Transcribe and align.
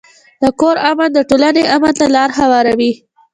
د 0.41 0.43
کور 0.59 0.75
امن 0.89 1.09
د 1.15 1.19
ټولنې 1.29 1.63
امن 1.75 1.93
ته 1.99 2.05
لار 2.15 2.29
هواروي. 2.39 2.91